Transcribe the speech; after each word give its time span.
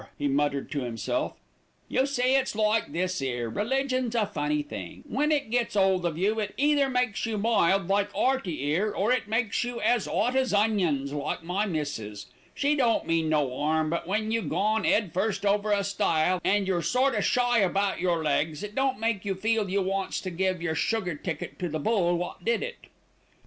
he 0.17 0.27
muttered 0.27 0.71
to 0.71 0.81
himself. 0.81 1.33
"You 1.87 2.07
see, 2.07 2.33
it's 2.35 2.55
like 2.55 2.91
this 2.91 3.21
'ere, 3.21 3.51
religion's 3.51 4.15
a 4.15 4.25
funny 4.25 4.63
thing. 4.63 5.03
When 5.07 5.31
it 5.31 5.51
gets 5.51 5.75
'old 5.75 6.07
of 6.07 6.17
you, 6.17 6.39
it 6.39 6.55
either 6.57 6.89
makes 6.89 7.23
you 7.27 7.37
mild, 7.37 7.87
like 7.87 8.09
'Earty 8.15 8.63
'ere, 8.73 8.95
or 8.95 9.11
it 9.11 9.27
makes 9.27 9.63
you 9.63 9.79
as 9.79 10.07
'ot 10.07 10.35
as 10.35 10.55
onions, 10.55 11.13
like 11.13 11.43
my 11.43 11.67
missis. 11.67 12.25
She 12.55 12.75
don't 12.75 13.05
mean 13.05 13.29
no 13.29 13.55
'arm; 13.59 13.91
but 13.91 14.07
when 14.07 14.31
you 14.31 14.41
gone 14.41 14.85
'ead 14.87 15.13
first 15.13 15.45
over 15.45 15.71
a 15.71 15.83
stile, 15.83 16.41
an' 16.43 16.65
your 16.65 16.81
sort 16.81 17.13
o' 17.13 17.21
shy 17.21 17.59
about 17.59 17.99
yer 17.99 18.23
legs, 18.23 18.63
it 18.63 18.73
don't 18.73 18.99
make 18.99 19.23
you 19.23 19.35
feel 19.35 19.69
you 19.69 19.83
wants 19.83 20.19
to 20.21 20.31
give 20.31 20.63
yer 20.63 20.73
sugar 20.73 21.13
ticket 21.13 21.59
to 21.59 21.69
the 21.69 21.77
bull 21.77 22.17
wot 22.17 22.43
did 22.43 22.63
it." 22.63 22.87